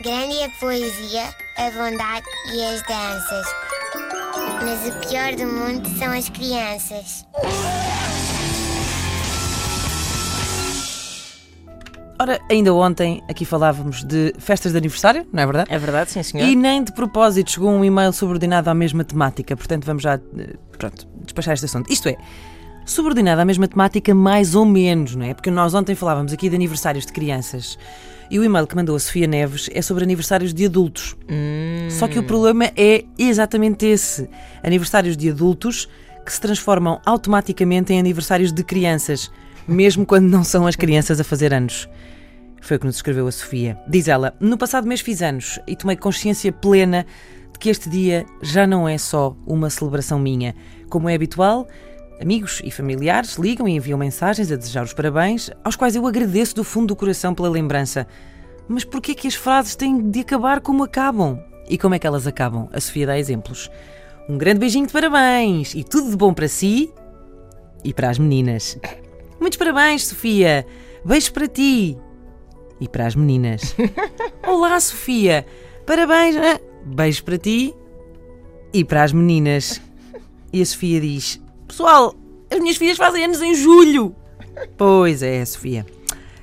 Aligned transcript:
Grande 0.00 0.38
é 0.38 0.44
a 0.44 0.50
poesia, 0.60 1.24
a 1.56 1.70
bondade 1.72 2.24
e 2.54 2.64
as 2.64 2.80
danças. 2.82 3.46
Mas 4.62 4.88
o 4.88 5.08
pior 5.08 5.34
do 5.34 5.44
mundo 5.44 5.88
são 5.98 6.12
as 6.12 6.28
crianças. 6.28 7.26
Ora, 12.20 12.38
ainda 12.48 12.72
ontem 12.72 13.24
aqui 13.28 13.44
falávamos 13.44 14.04
de 14.04 14.32
festas 14.38 14.70
de 14.70 14.78
aniversário, 14.78 15.26
não 15.32 15.42
é 15.42 15.46
verdade? 15.46 15.74
É 15.74 15.78
verdade, 15.78 16.12
sim, 16.12 16.22
senhor. 16.22 16.46
E 16.46 16.54
nem 16.54 16.84
de 16.84 16.92
propósito 16.92 17.50
chegou 17.50 17.68
um 17.68 17.84
e-mail 17.84 18.12
subordinado 18.12 18.70
à 18.70 18.74
mesma 18.74 19.02
temática, 19.02 19.56
portanto 19.56 19.84
vamos 19.84 20.04
já 20.04 20.14
eh, 20.14 20.54
pronto, 20.78 21.08
despachar 21.24 21.54
este 21.54 21.66
assunto. 21.66 21.92
Isto 21.92 22.08
é, 22.08 22.16
subordinado 22.86 23.40
à 23.40 23.44
mesma 23.44 23.66
temática, 23.66 24.14
mais 24.14 24.54
ou 24.54 24.64
menos, 24.64 25.16
não 25.16 25.26
é? 25.26 25.34
Porque 25.34 25.50
nós 25.50 25.74
ontem 25.74 25.96
falávamos 25.96 26.32
aqui 26.32 26.48
de 26.48 26.54
aniversários 26.54 27.04
de 27.04 27.12
crianças 27.12 27.76
e 28.30 28.38
o 28.38 28.44
e-mail 28.44 28.66
que 28.66 28.76
mandou 28.76 28.94
a 28.94 29.00
Sofia 29.00 29.26
Neves 29.26 29.68
é 29.72 29.80
sobre 29.80 30.04
aniversários 30.04 30.52
de 30.52 30.66
adultos. 30.66 31.16
Hum. 31.28 31.88
Só 31.90 32.06
que 32.06 32.18
o 32.18 32.22
problema 32.22 32.70
é 32.76 33.04
exatamente 33.18 33.86
esse: 33.86 34.28
aniversários 34.62 35.16
de 35.16 35.30
adultos 35.30 35.88
que 36.24 36.32
se 36.32 36.40
transformam 36.40 37.00
automaticamente 37.06 37.92
em 37.92 37.98
aniversários 37.98 38.52
de 38.52 38.62
crianças, 38.62 39.30
mesmo 39.66 40.04
quando 40.04 40.26
não 40.26 40.44
são 40.44 40.66
as 40.66 40.76
crianças 40.76 41.18
a 41.20 41.24
fazer 41.24 41.54
anos. 41.54 41.88
Foi 42.60 42.76
o 42.76 42.80
que 42.80 42.86
nos 42.86 42.96
escreveu 42.96 43.26
a 43.26 43.32
Sofia. 43.32 43.78
Diz 43.88 44.08
ela: 44.08 44.34
No 44.40 44.58
passado 44.58 44.86
mês 44.86 45.00
fiz 45.00 45.22
anos 45.22 45.58
e 45.66 45.74
tomei 45.74 45.96
consciência 45.96 46.52
plena 46.52 47.06
de 47.52 47.58
que 47.58 47.70
este 47.70 47.88
dia 47.88 48.26
já 48.42 48.66
não 48.66 48.88
é 48.88 48.98
só 48.98 49.36
uma 49.46 49.70
celebração 49.70 50.18
minha. 50.18 50.54
Como 50.88 51.08
é 51.08 51.14
habitual, 51.14 51.66
amigos 52.20 52.60
e 52.64 52.70
familiares 52.70 53.36
ligam 53.36 53.68
e 53.68 53.76
enviam 53.76 53.98
mensagens 53.98 54.50
a 54.50 54.56
desejar 54.56 54.84
os 54.84 54.92
parabéns, 54.92 55.50
aos 55.62 55.76
quais 55.76 55.94
eu 55.94 56.06
agradeço 56.06 56.54
do 56.54 56.64
fundo 56.64 56.88
do 56.88 56.96
coração 56.96 57.34
pela 57.34 57.48
lembrança. 57.48 58.06
Mas 58.68 58.84
porquê 58.84 59.14
que 59.14 59.26
as 59.26 59.34
frases 59.34 59.76
têm 59.76 60.10
de 60.10 60.20
acabar 60.20 60.60
como 60.60 60.84
acabam? 60.84 61.38
E 61.68 61.78
como 61.78 61.94
é 61.94 61.98
que 61.98 62.06
elas 62.06 62.26
acabam? 62.26 62.68
A 62.72 62.80
Sofia 62.80 63.06
dá 63.06 63.18
exemplos. 63.18 63.70
Um 64.28 64.36
grande 64.36 64.60
beijinho 64.60 64.86
de 64.86 64.92
parabéns 64.92 65.74
e 65.74 65.82
tudo 65.82 66.10
de 66.10 66.16
bom 66.16 66.34
para 66.34 66.48
si 66.48 66.92
e 67.84 67.94
para 67.94 68.10
as 68.10 68.18
meninas. 68.18 68.78
Muitos 69.40 69.58
parabéns, 69.58 70.06
Sofia! 70.06 70.66
Beijos 71.04 71.30
para 71.30 71.48
ti! 71.48 71.96
E 72.80 72.88
para 72.88 73.06
as 73.06 73.14
meninas. 73.14 73.74
Olá, 74.46 74.78
Sofia! 74.80 75.46
Parabéns! 75.86 76.36
ah, 76.36 76.60
Beijos 76.84 77.20
para 77.20 77.38
ti 77.38 77.74
e 78.72 78.84
para 78.84 79.04
as 79.04 79.12
meninas. 79.12 79.80
E 80.52 80.60
a 80.60 80.66
Sofia 80.66 81.00
diz: 81.00 81.40
Pessoal, 81.68 82.14
as 82.50 82.58
minhas 82.58 82.76
filhas 82.76 82.96
fazem 82.96 83.24
anos 83.24 83.40
em 83.42 83.54
julho! 83.54 84.16
Pois 84.76 85.22
é, 85.22 85.44
Sofia. 85.44 85.86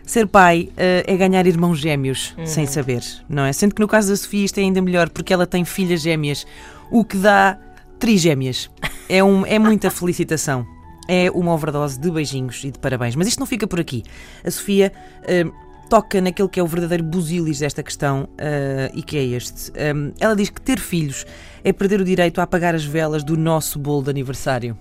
Ser 0.05 0.27
pai 0.27 0.69
eh, 0.77 1.03
é 1.07 1.17
ganhar 1.17 1.47
irmãos 1.47 1.79
gêmeos, 1.79 2.35
sem 2.45 2.67
saber, 2.67 3.03
não 3.27 3.43
é? 3.43 3.51
Sendo 3.51 3.73
que 3.73 3.81
no 3.81 3.87
caso 3.87 4.09
da 4.09 4.15
Sofia 4.15 4.45
isto 4.45 4.59
é 4.59 4.61
ainda 4.61 4.81
melhor 4.81 5.09
porque 5.09 5.33
ela 5.33 5.47
tem 5.47 5.65
filhas 5.65 6.01
gêmeas, 6.01 6.45
o 6.91 7.03
que 7.03 7.17
dá 7.17 7.57
trigêmeas. 7.99 8.69
É, 9.09 9.23
um, 9.23 9.45
é 9.45 9.59
muita 9.59 9.89
felicitação. 9.89 10.65
É 11.07 11.29
uma 11.31 11.53
overdose 11.53 11.99
de 11.99 12.09
beijinhos 12.09 12.63
e 12.63 12.71
de 12.71 12.79
parabéns. 12.79 13.15
Mas 13.15 13.27
isto 13.27 13.39
não 13.39 13.45
fica 13.45 13.67
por 13.67 13.79
aqui. 13.79 14.03
A 14.43 14.49
Sofia 14.49 14.91
eh, 15.23 15.45
toca 15.89 16.19
naquele 16.19 16.49
que 16.49 16.59
é 16.59 16.63
o 16.63 16.67
verdadeiro 16.67 17.03
busilis 17.03 17.59
desta 17.59 17.83
questão 17.83 18.27
eh, 18.37 18.91
e 18.93 19.03
que 19.03 19.17
é 19.17 19.23
este. 19.23 19.71
Eh, 19.75 19.93
ela 20.19 20.35
diz 20.35 20.49
que 20.49 20.61
ter 20.61 20.79
filhos 20.79 21.25
é 21.63 21.71
perder 21.71 22.01
o 22.01 22.05
direito 22.05 22.39
a 22.39 22.43
apagar 22.43 22.75
as 22.75 22.85
velas 22.85 23.23
do 23.23 23.37
nosso 23.37 23.79
bolo 23.79 24.03
de 24.03 24.09
aniversário. 24.09 24.77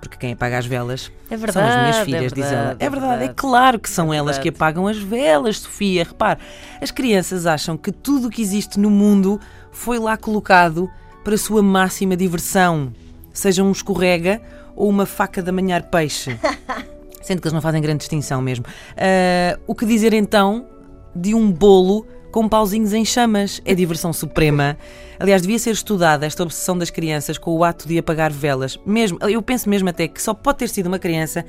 Porque 0.00 0.16
quem 0.16 0.32
apaga 0.32 0.58
as 0.58 0.66
velas 0.66 1.10
É 1.30 1.36
são 1.36 1.62
as 1.62 1.76
minhas 1.76 1.96
verdade, 1.96 2.04
filhas, 2.04 2.32
é 2.32 2.34
diz 2.34 2.44
ela. 2.44 2.56
verdade, 2.56 2.76
É 2.82 2.86
é 2.86 2.90
verdade, 2.90 3.12
é 3.14 3.18
verdade. 3.18 3.34
claro 3.36 3.78
que 3.80 3.88
são 3.90 4.12
É 4.12 4.16
elas 4.18 4.36
que 4.38 4.44
verdade. 4.44 4.56
apagam 4.64 4.86
as 4.86 4.98
velas, 4.98 5.58
Sofia. 5.58 6.04
Repare, 6.04 6.40
as 6.80 6.90
crianças 6.90 7.46
acham 7.46 7.76
que 7.76 7.90
tudo 7.90 8.28
o 8.28 8.30
que 8.30 8.42
existe 8.42 8.78
no 8.78 8.90
mundo 8.90 9.40
foi 9.72 9.98
lá 9.98 10.16
colocado 10.16 10.88
para 11.24 11.34
a 11.34 11.38
sua 11.38 11.62
máxima 11.62 12.16
diversão. 12.16 12.92
Seja 13.32 13.62
um 13.62 13.72
escorrega 13.72 14.40
ou 14.74 14.88
uma 14.88 15.06
faca 15.06 15.42
de 15.42 15.50
amanhar 15.50 15.82
peixe. 15.84 16.38
Sendo 17.22 17.40
que 17.40 17.48
eles 17.48 17.52
não 17.54 17.60
fazem 17.60 17.82
grande 17.82 17.98
distinção 17.98 18.40
mesmo. 18.40 18.64
Ah, 18.96 19.58
o 19.66 19.74
que 19.74 19.84
dizer 19.84 20.12
então 20.14 20.66
de 21.14 21.34
um 21.34 21.50
bolo 21.50 22.06
com 22.36 22.46
pauzinhos 22.46 22.92
em 22.92 23.02
chamas? 23.02 23.62
É 23.64 23.74
diversão 23.74 24.12
suprema. 24.12 24.76
Aliás, 25.18 25.40
devia 25.40 25.58
ser 25.58 25.70
estudada 25.70 26.26
esta 26.26 26.42
obsessão 26.42 26.76
das 26.76 26.90
crianças 26.90 27.38
com 27.38 27.50
o 27.56 27.64
ato 27.64 27.88
de 27.88 27.96
apagar 27.96 28.30
velas. 28.30 28.78
Mesmo, 28.84 29.16
eu 29.22 29.40
penso 29.40 29.70
mesmo 29.70 29.88
até 29.88 30.06
que 30.06 30.20
só 30.20 30.34
pode 30.34 30.58
ter 30.58 30.68
sido 30.68 30.84
uma 30.84 30.98
criança 30.98 31.46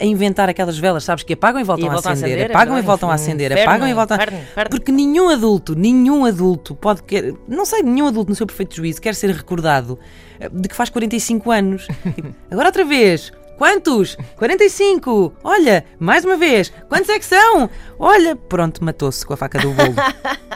a 0.00 0.06
inventar 0.06 0.48
aquelas 0.48 0.78
velas, 0.78 1.04
sabes, 1.04 1.22
que 1.22 1.34
apagam 1.34 1.60
e 1.60 1.64
voltam, 1.64 1.86
E 1.86 1.90
voltam 1.90 2.08
a 2.08 2.12
a 2.12 2.16
acender, 2.16 2.38
acender, 2.38 2.56
apagam 2.56 2.76
e 2.78 2.80
é? 2.80 2.82
voltam 2.82 3.10
a 3.10 3.14
acender, 3.14 3.52
inferno, 3.52 3.70
apagam 3.70 3.88
e 3.88 3.92
voltam 3.92 4.16
a... 4.16 4.22
inferno, 4.22 4.40
inferno. 4.40 4.70
Porque 4.70 4.90
nenhum 4.90 5.28
adulto, 5.28 5.74
nenhum 5.74 6.24
adulto 6.24 6.74
pode 6.74 7.02
querer, 7.02 7.34
não 7.46 7.66
sei, 7.66 7.82
nenhum 7.82 8.06
adulto 8.06 8.30
no 8.30 8.34
seu 8.34 8.46
perfeito 8.46 8.74
juízo 8.74 9.02
quer 9.02 9.14
ser 9.14 9.28
recordado 9.32 9.98
eh, 10.40 10.48
de 10.48 10.66
que 10.66 10.74
faz 10.74 10.88
45 10.88 11.50
anos. 11.50 11.86
Tipo, 12.16 12.34
agora 12.50 12.68
outra 12.68 12.86
vez. 12.86 13.30
Quantos? 13.62 14.18
45! 14.38 15.34
Olha, 15.44 15.84
mais 15.96 16.24
uma 16.24 16.36
vez. 16.36 16.72
Quantos 16.88 17.08
é 17.08 17.16
que 17.16 17.24
são? 17.24 17.70
Olha, 17.96 18.34
pronto, 18.34 18.84
matou-se 18.84 19.24
com 19.24 19.34
a 19.34 19.36
faca 19.36 19.60
do 19.60 19.70
bolo. 19.70 19.94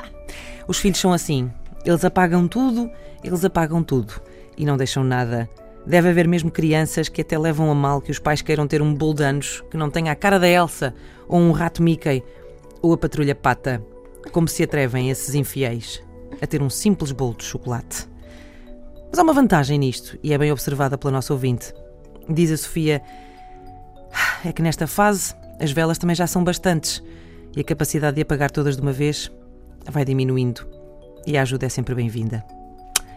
Os 0.67 0.81
filhos 0.81 0.99
são 0.99 1.13
assim. 1.13 1.49
Eles 1.85 2.05
apagam 2.05 2.49
tudo, 2.49 2.91
eles 3.23 3.45
apagam 3.45 3.81
tudo 3.81 4.21
e 4.59 4.67
não 4.67 4.77
deixam 4.77 5.05
nada. 5.05 5.49
Deve 5.87 6.09
haver 6.09 6.27
mesmo 6.27 6.51
crianças 6.51 7.09
que 7.09 7.21
até 7.21 7.39
levam 7.39 7.71
a 7.71 7.77
mal 7.77 8.01
que 8.01 8.11
os 8.11 8.19
pais 8.19 8.43
queiram 8.43 8.67
ter 8.67 8.83
um 8.83 8.93
bolo 8.93 9.15
de 9.15 9.23
anos 9.23 9.63
que 9.71 9.77
não 9.77 9.89
tenha 9.89 10.11
a 10.11 10.17
cara 10.17 10.41
da 10.41 10.49
Elsa, 10.49 10.93
ou 11.29 11.39
um 11.39 11.53
rato 11.53 11.85
Mickey, 11.85 12.25
ou 12.83 12.93
a 12.93 12.99
patrulha 12.99 13.37
pata. 13.37 13.81
Como 14.33 14.49
se 14.49 14.65
atrevem 14.65 15.11
esses 15.11 15.33
infiéis 15.33 16.03
a 16.43 16.47
ter 16.49 16.61
um 16.61 16.69
simples 16.69 17.13
bolo 17.13 17.37
de 17.37 17.45
chocolate. 17.45 18.09
Mas 19.09 19.21
há 19.21 19.23
uma 19.23 19.33
vantagem 19.33 19.79
nisto, 19.79 20.19
e 20.25 20.35
é 20.35 20.39
bem 20.39 20.51
observada 20.51 20.99
pela 20.99 21.13
nossa 21.13 21.33
ouvinte. 21.33 21.73
Diz 22.29 22.51
a 22.51 22.57
Sofia: 22.57 23.03
é 24.45 24.53
que 24.53 24.63
nesta 24.63 24.87
fase 24.87 25.35
as 25.61 25.71
velas 25.71 25.99
também 25.99 26.17
já 26.17 26.27
são 26.27 26.45
bastantes 26.45 27.03
e 27.57 27.61
a 27.61 27.65
capacidade 27.65 28.17
de 28.17 28.23
apagar 28.23 28.51
todas 28.51 28.77
de 28.77 28.83
uma 28.83 28.93
vez 28.93 29.31
vai 29.91 30.05
diminuindo. 30.05 30.67
E 31.27 31.37
a 31.37 31.43
ajuda 31.43 31.67
é 31.67 31.69
sempre 31.69 31.95
bem-vinda. 31.95 32.45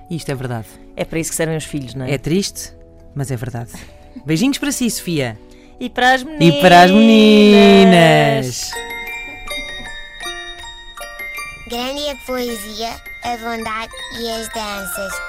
E 0.09 0.15
isto 0.15 0.31
é 0.31 0.35
verdade. 0.35 0.67
É 0.95 1.05
para 1.05 1.19
isso 1.19 1.29
que 1.29 1.35
servem 1.35 1.57
os 1.57 1.65
filhos, 1.65 1.93
não 1.93 2.05
é? 2.05 2.13
É 2.13 2.17
triste, 2.17 2.73
mas 3.13 3.29
é 3.29 3.35
verdade. 3.35 3.71
Beijinhos 4.25 4.57
para 4.57 4.71
si, 4.71 4.89
Sofia. 4.89 5.37
E 5.79 5.89
para 5.89 6.13
as 6.13 6.23
meninas. 6.23 6.57
E 6.57 6.61
para 6.61 6.81
as 6.83 6.91
meninas. 6.91 8.71
Grande 11.69 12.09
a 12.09 12.15
poesia, 12.25 12.89
a 13.23 13.37
bondade 13.37 13.93
e 14.19 14.29
as 14.31 14.49
danças. 14.49 15.28